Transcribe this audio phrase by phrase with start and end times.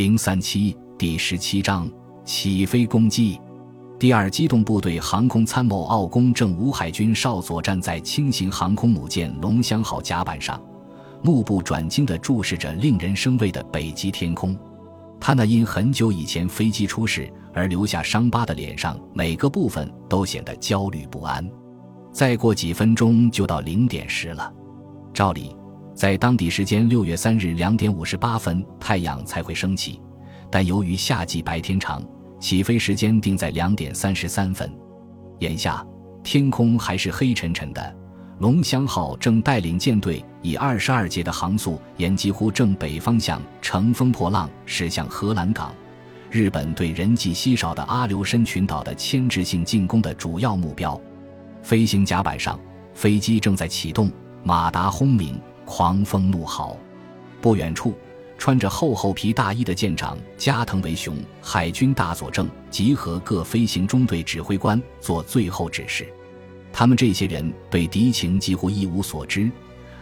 [0.00, 1.86] 零三七第十七章
[2.24, 3.38] 起飞攻击。
[3.98, 10.58] 第二机动部队航空参谋奥公正吴海军少佐站在轻型航空母舰“龙香号”甲板上，
[11.22, 14.58] 目不转睛地注视着令人生畏的北极天空。
[15.20, 21.46] 他那因很久以前飞机出事而留下伤疤的脸上，每个部分都显得焦虑不安。
[22.10, 24.50] 再过几分钟就到零点时了，
[25.12, 25.54] 照理。
[26.00, 30.00] 在当地时间六月三日两点五十八分，太阳才会升起，
[30.50, 32.02] 但由于夏季白天长，
[32.40, 34.72] 起飞时间定在两点三十三分。
[35.40, 35.86] 眼下
[36.22, 37.96] 天空还是黑沉沉的，
[38.38, 45.70] 龙香号正带领舰队以二十二节的航速，沿几乎正北方向乘风破浪驶向荷兰港，
[46.30, 50.98] 日本对人迹稀少的阿留申群岛的牵制性进攻的主要目标。
[51.62, 52.58] 飞行甲板上，
[52.94, 54.10] 飞机正在启动，
[54.42, 55.38] 马达轰鸣。
[55.64, 56.76] 狂风怒号，
[57.40, 57.94] 不远处，
[58.36, 66.06] 穿着厚厚皮大衣的舰长加藤为雄海军大佐正集合各飞行中队指挥官做最后指示。
[66.72, 69.50] 他们这些人对敌情几乎一无所知，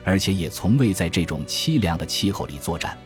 [0.04, 2.96] 而且也从未在这种凄凉的气候里作战。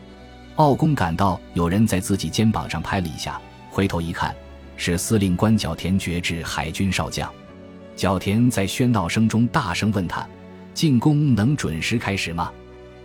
[0.55, 4.35] 奥公感到有人在自己肩膀上拍了一下，回头一看，
[4.77, 7.31] 是司令官角田觉志海军少将。
[7.95, 10.27] 角田在喧闹声中大声问他。
[10.73, 12.51] 进攻能准时开始吗？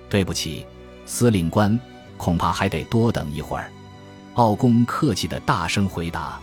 [0.09, 0.65] 对不起，
[1.05, 1.79] 司令官，
[2.17, 3.71] 恐怕还得多等一会儿。
[4.35, 6.39] 奥公客气的大声回答。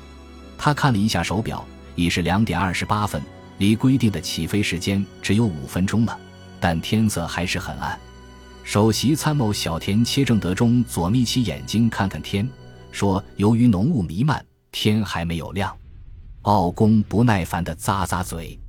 [0.57, 3.21] 他看了一下手表，已是两点二十八分，
[3.57, 6.17] 离规定的起飞时间只有五分钟了。
[6.59, 7.99] 但天色还是很暗。
[8.63, 12.49] 首席参谋小田切正德中左眯起眼睛看看天，
[12.91, 15.75] 说：“由于浓雾弥漫，天还没有亮。”
[16.43, 18.59] 奥公不耐烦的咂咂嘴，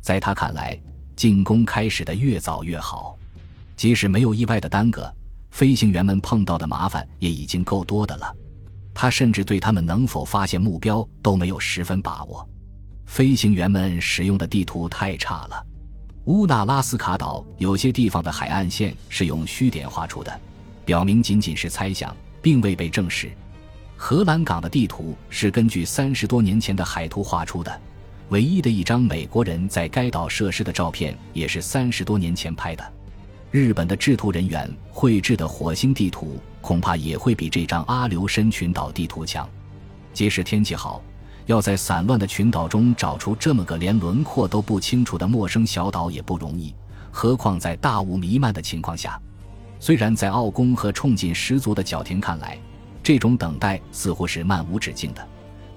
[0.00, 0.80] 在他看来。
[1.20, 3.14] 进攻开始的越早越好，
[3.76, 5.12] 即使没有意外的耽搁，
[5.50, 8.34] 飞行员们碰到的麻烦也已经够多的了。
[8.94, 12.48] 他甚至对他们能否发现目标都没有十分把握。
[13.04, 15.62] 飞行员们使用的地图太差了。
[16.24, 20.40] 乌纳拉斯卡岛有些地方的海岸线是用虚点画出的，
[20.86, 23.30] 表明仅仅是猜想，并未被证实。
[23.94, 27.78] 荷兰港的地图是根据三十多年前的海图画出的。
[28.30, 32.92] 唯一的一张美国人在该岛设施的照片，也是三十多年前拍的。
[33.50, 39.48] 日本的制图人员绘制的火星地图，恐怕也会比这张阿留申群岛地图强。
[40.12, 41.02] 即使天气好，
[41.46, 46.72] 要在散乱的群岛中找出这么个连轮廓都不清楚的陌生小岛也不容易，
[47.10, 49.20] 何况在大雾弥漫的情况下。
[49.80, 52.56] 虽然在奥宫和冲劲十足的角田看来，
[53.02, 55.28] 这种等待似乎是漫无止境的。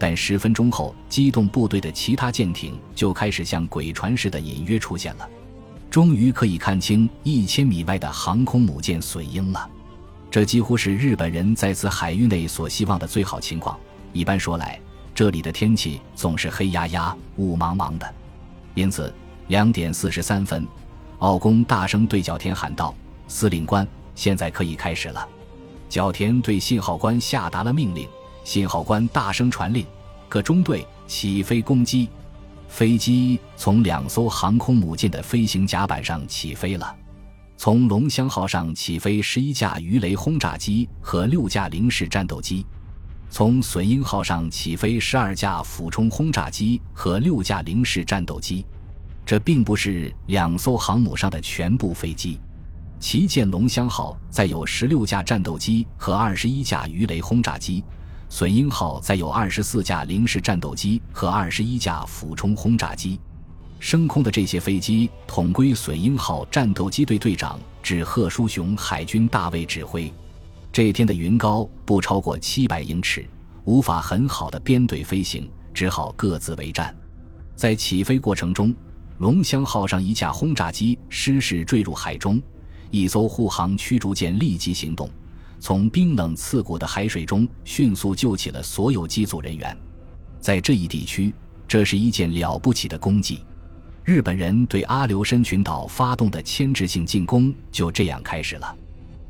[0.04, 5.30] 但十分钟后，机动部队的其他舰艇就开始像鬼船似的隐约出现了。
[5.90, 9.66] 终于可以看清一千米外的航空母舰“隼鹰”了。
[10.30, 13.80] 这几乎是日本人在此海域内所希望的最好情况。
[14.12, 14.78] 一般说来，
[15.16, 18.14] 这里的天气总是黑压压、雾茫茫的。
[18.74, 19.10] 因此，
[19.48, 20.68] 两点四十三分，
[21.20, 22.94] 奥公大声对角田喊道
[23.30, 25.26] ：“司令官，现在可以开始了。”
[25.88, 28.06] 角田对信号官下达了命令。
[28.44, 29.86] 信号官大声传令
[30.28, 32.10] ：“各中队起飞攻击！”
[32.68, 36.96] 飞机从两艘航空母舰的飞行甲板上起飞了。
[37.56, 42.66] 从龙香号上起飞十一架鱼雷轰炸机和六架零式战斗机；
[43.30, 48.66] 从隼鹰号上起飞十二架俯冲轰炸机和六架零式战斗机。
[49.26, 52.40] 这并不是两艘航母上的全部飞机。
[53.00, 57.84] 旗舰龙香号载有十六架战斗机和二十一架鱼雷轰炸机。
[58.36, 63.20] 隼鹰号载有二十四架零式战斗机和二十一架俯冲轰炸机，
[63.78, 70.12] 升空的这些飞机统归隼鹰号战斗机队队长指贺书雄海军大尉指挥。
[70.72, 73.24] 这天的云高不超过七百英尺，
[73.66, 76.92] 无法很好的编队飞行，只好各自为战。
[77.56, 78.74] 在起飞过程中，
[79.20, 82.42] 龙骧号上一架轰炸机失事坠入海中，
[82.90, 85.08] 一艘护航驱逐舰立即行动。
[85.64, 89.74] 从冰冷刺骨的海水中迅速救起了所有机组人员，
[90.42, 91.34] 在这一地区，
[91.70, 93.46] 这是一件了不起的功绩。
[94.04, 98.76] 日本人对阿留申群岛发动的牵制性进攻就这样开始了。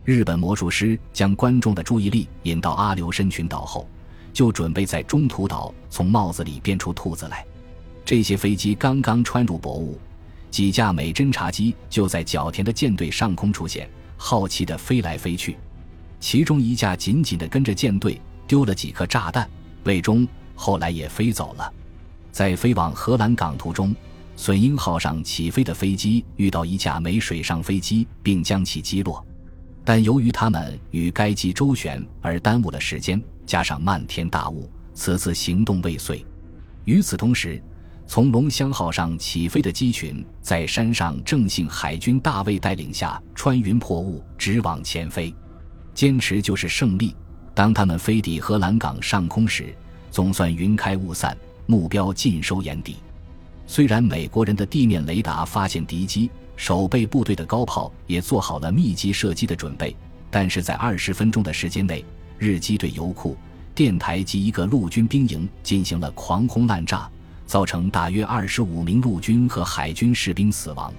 [0.03, 3.87] 日本魔术师将观众的注意力引到阿留申群岛后，
[4.33, 7.45] 就准备在中途岛从帽子里变出兔子来。
[8.03, 9.99] 这些飞机刚刚穿入薄雾，
[10.49, 13.87] 几架美侦察机就在角田的舰队上空出现，
[14.17, 15.55] 好奇地飞来飞去。
[16.23, 18.17] 其中一架紧紧地跟着舰队，
[18.47, 19.45] 丢了几颗炸弹，
[19.83, 20.25] 魏忠
[20.55, 21.73] 后来也飞走了。
[22.31, 23.93] 在飞往荷兰港途中，
[24.37, 29.23] 隼鹰号上起飞的飞机遇到一架美水上飞机，并将其击落。
[29.83, 36.25] 但由于他们与该机周旋而耽误了时间，加上漫天大雾，此次行动未遂。
[36.85, 37.61] 与此同时，
[38.07, 45.35] 从龙香号上起飞的机群在山上正信海军大尉带领下穿云破雾，直往前飞。
[45.93, 47.15] 坚持就是胜利。
[47.53, 49.73] 当他们飞抵荷兰港上空时，
[50.09, 52.97] 总算云开雾散，目标尽收眼底。
[53.67, 59.95] 虽然美国人的地面雷达发现敌机，守备部队的高炮也做好了密集射击的准备，
[60.29, 62.03] 但是在二十分钟的时间内，
[62.37, 63.37] 日机对油库、
[63.73, 67.09] 电台及一个陆军兵营进行了狂轰滥炸，
[67.45, 70.93] 造成大约二十五名陆军和海军士兵死亡。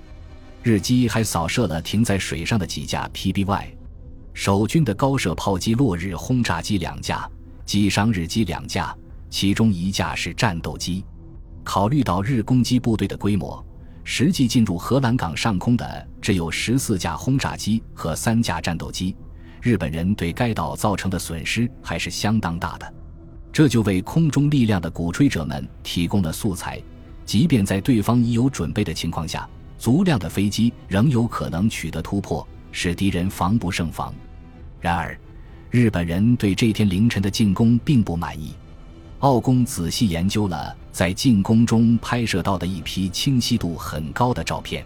[0.62, 3.66] 日机还扫射了停在水上的几架 PBY，
[4.34, 7.26] 守军的高射炮击落日轰炸机两架，
[7.64, 8.94] 击伤日机两架，
[9.30, 11.04] 其中一架是战斗机。
[11.62, 13.64] 考虑到日攻击部队的规模，
[14.02, 19.16] 实际进入荷兰港上空的只有十四架轰炸机和三架战斗机，
[19.62, 22.94] 日本人对该岛造成的损失还是相当大的。
[23.52, 26.82] 这就为空中力量的鼓吹者们提供了素材，
[27.24, 29.48] 即便在对方已有准备的情况下，
[29.78, 34.12] 足量的飞机仍有可能取得突破，使敌人防不胜防。
[34.80, 35.16] 然而，
[35.70, 38.52] 日本人对这天凌晨的进攻并不满意。
[39.20, 44.84] 奥公仔细研究了在进攻中拍摄到的一批清晰度很高的照片。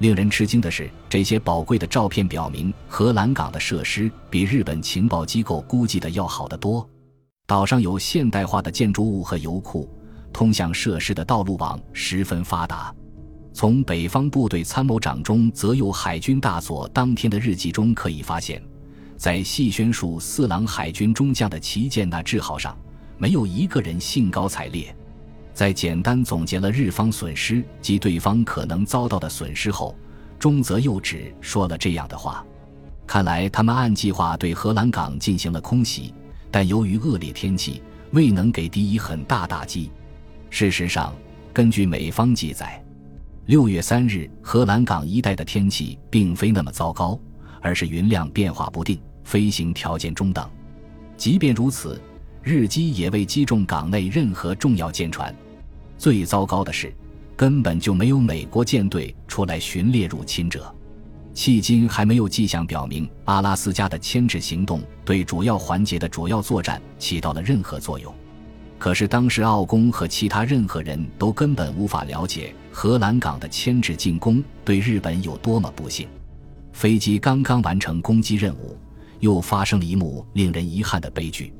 [0.00, 6.86] 令人吃惊的是，这些宝贵的照片表明，荷兰港的设施比日本情报机构估计的要好得多。
[7.46, 9.88] 岛上有现代化的建筑物和油库，
[10.32, 12.92] 通向设施的道路网十分发达。
[13.52, 18.62] 从北方部队参谋长中则有海军大佐当天的日记中可以发现，
[19.16, 22.76] 在细宣树四郎海军中将的旗舰那制号上。
[23.18, 24.92] 没有一个人兴高采烈。
[25.54, 29.94] 在简单总结了日方损失及对方可能遭到的损失后，
[30.40, 32.44] 中泽佑只说了这样的话
[33.06, 36.12] ：“看来他们按计划对荷兰港进行了空袭，
[36.50, 39.88] 但由于恶劣天气，未能给敌以很大打击。
[40.50, 41.14] 事实上，
[41.52, 42.81] 根据美方记载，
[43.46, 47.18] 六月三日荷兰港一带的天气并非那么糟糕，
[47.60, 50.48] 而是云量变化不定，飞行条件中等。
[51.16, 52.00] 即便如此。”
[52.44, 55.32] 日机也未击中港内任何重要舰船。
[55.96, 56.92] 最糟糕的是，
[57.36, 60.74] 根本就没有美国舰队出来巡猎入侵者。
[61.32, 68.12] 迄今还没有迹象表明阿拉斯加的牵制行动对主要环节的主要作战起到了任何作用。
[68.82, 76.08] 可是当时奥公和其他任何人都根本无法了解荷兰港的牵制进攻对日本有多么不幸。
[76.72, 78.76] 飞机刚刚完成攻击任务，
[79.20, 81.54] 又发生了一幕令人遗憾的悲剧。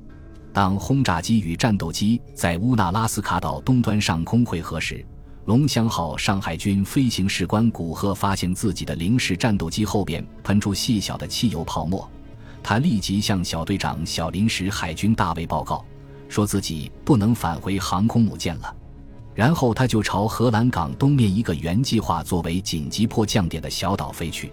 [0.53, 5.07] 当轰炸机与战斗机在乌纳拉斯卡岛东端上空汇合时，
[5.45, 12.11] 龙香号上海军飞行士官古贺发现自己的零式战斗机后边喷出细小的汽油泡沫，
[12.65, 15.85] 他立即向小队长小林时海军大尉报告，
[16.33, 18.75] 说自己不能返回航空母舰了。
[19.35, 24.51] 然后他就朝荷兰港东面一个原计划作为紧急迫降点的小岛飞去，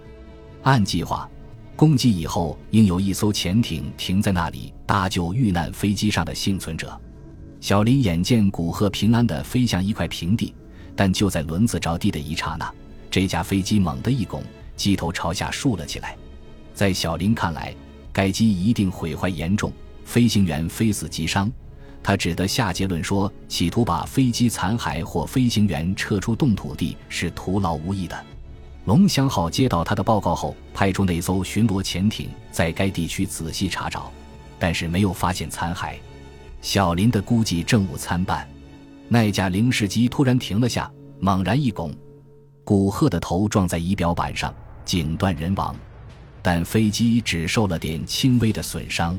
[0.62, 1.28] 按计划。
[1.76, 7.00] 攻击以后，应有一艘潜艇停在那里搭救遇难飞机上的幸存者。
[7.58, 10.54] 小林眼见古鹤平安地飞向一块平地，
[10.94, 12.70] 但就在轮子着地的一刹那，
[13.10, 14.42] 这架飞机猛地一拱，
[14.76, 16.14] 机头朝下竖了起来。
[16.74, 17.74] 在小林看来，
[18.12, 19.72] 该机一定毁坏严重，
[20.04, 21.50] 飞行员非死即伤。
[22.02, 28.18] 他只得下结论说，企图把飞机残骸或飞行员撤出冻土地是徒劳无益的。
[28.86, 34.10] 龙翔号接到他的报告后，派出那艘巡逻潜艇在该地区仔细查找，
[34.58, 35.94] 但是没有发现残骸。
[36.62, 38.48] 小林的估计正误参半，
[39.08, 40.90] 那架零式机突然停了下，
[41.20, 41.94] 猛然一拱，
[42.64, 44.52] 古鹤的头撞在仪表板上，
[44.84, 45.76] 颈断人亡。
[46.42, 49.18] 但飞机只受了点轻微的损伤。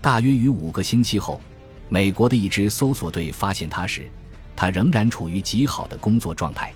[0.00, 1.40] 大约于五个星期后，
[1.88, 4.10] 美国的一支搜索队发现他时，
[4.54, 6.72] 他仍然处于极好的工作状态。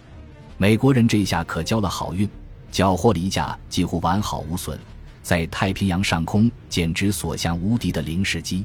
[0.57, 2.29] 美国人这下可交了好运，
[2.71, 4.79] 缴获了一架几乎完好无损，
[5.23, 8.65] 在太平洋上空简直所向无敌的零式机。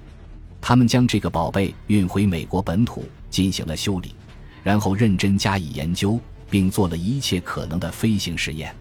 [0.61, 4.15] 他们将这个宝贝运回美国本土进行了修理，
[4.63, 8.73] 然后认真加以研究，并做了一切可能的飞行实验。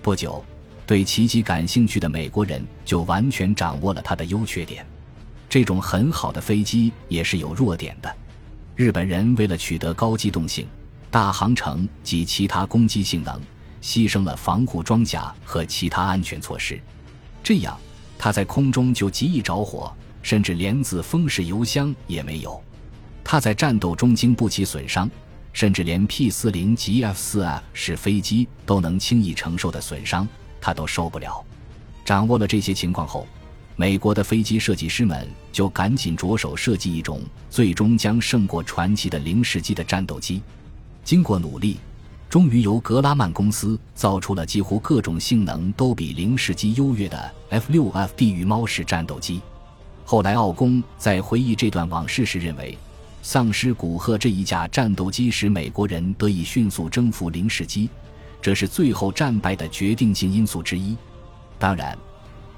[0.00, 0.44] 不久，
[0.86, 4.86] 对奇迹感兴趣的美国人就完全掌握了它的优缺点。
[5.52, 8.10] 这种很好的飞机也是有弱点的。
[8.74, 10.66] 日本人为了取得高机动性。
[11.10, 13.38] 大航程及其他攻击性能，
[13.82, 16.80] 牺牲了防护装甲和其他安全措施，
[17.44, 17.78] 这样
[18.18, 19.92] 它在空中就极易着火，
[20.22, 22.58] 甚至连自风式油箱也没有。
[23.22, 25.10] 它在战斗中经不起损伤，
[25.52, 30.26] 甚至连 P 四零及 F 四 F 式飞机都能轻易承受的损伤，
[30.62, 31.44] 它都受不了。
[32.06, 33.26] 掌握了这些情况后，
[33.76, 40.42] 美国的飞机设计师们就赶紧着手设计一种最终将胜过传奇的零式机的战斗机。
[41.02, 41.78] 经过努力，
[42.28, 49.40] 终于由格拉曼公司造出了几乎各种性能都比零式机优越的 F-6F 地狱猫式战斗机。
[50.04, 52.76] 后来，奥公在回忆这段往事时认为，
[53.22, 57.88] 丧尸古鹤这一架战斗机使美国人得以迅速征服零式机，
[58.40, 60.96] 这是最后战败的决定性因素之一。
[61.58, 61.96] 当然，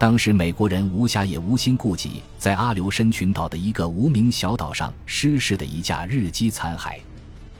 [0.04, 6.98] 当时美国人无暇也无心顾及在阿留申群岛的一个无名小岛上失事的一架日机残骸。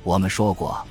[0.03, 0.87] 我们说过，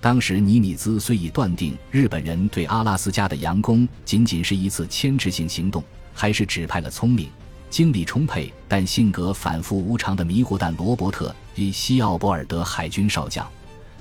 [0.00, 5.82] 当时尼米兹虽已断定日本人对阿拉斯加的佯攻仅仅是一次牵制性行动，
[6.12, 7.28] 还是指派了聪明、
[7.68, 11.28] 精力充沛但性格反复无常的迷糊蛋罗伯特·
[11.60, 13.44] 与西奥波尔德海军少将，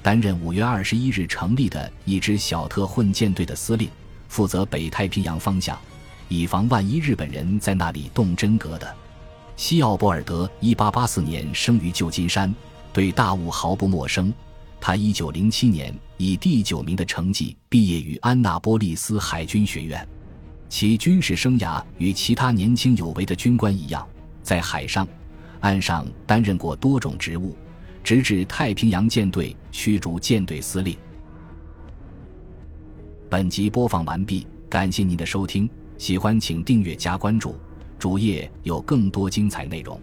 [0.03, 3.89] 担任五月二十一日成立的一支小特混舰队的司令。
[4.27, 5.75] 负责北太平洋方向，
[6.27, 8.95] 以防万一日本人在那里动真格的。
[9.55, 12.53] 西奥波尔德一八八四年生于旧金山，
[12.91, 14.33] 对大雾毫不陌生。
[14.81, 20.05] 他一九零七年以第九名的成绩毕业于安纳波利斯海军学院。
[20.67, 24.05] 其军事生涯与其他年轻有为的军官一样，
[24.41, 25.07] 在海上、
[25.59, 27.55] 岸上担任过多种职务，
[28.03, 30.97] 直至太平洋舰队驱逐舰队司令。
[33.29, 35.69] 本集播放完毕，感谢您的收听，
[36.03, 37.55] 喜欢请订阅加关注，
[37.97, 39.97] 主页有更多精彩内容。